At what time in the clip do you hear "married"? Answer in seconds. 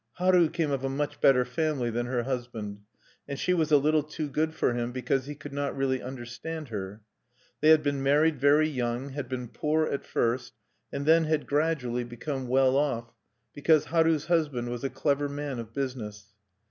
8.01-8.39